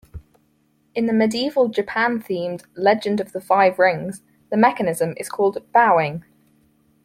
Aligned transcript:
In 0.95 1.05
the 1.05 1.13
medieval-Japan-themed 1.13 2.63
"Legend 2.75 3.21
of 3.21 3.33
the 3.33 3.39
Five 3.39 3.77
Rings", 3.77 4.23
the 4.49 4.57
mechanism 4.57 5.13
is 5.17 5.29
called 5.29 5.59
"bowing". 5.71 6.25